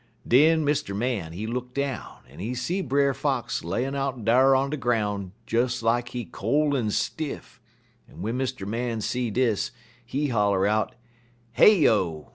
[0.27, 0.95] Den Mr.
[0.97, 5.31] Man, he look down, en he see Brer Fox layin' out dar on de groun'
[5.45, 7.61] des like he cole en stiff,
[8.09, 8.65] en w'en Mr.
[8.67, 9.69] Man see dis,
[10.03, 10.95] he holler out:
[11.55, 12.29] "'Heyo!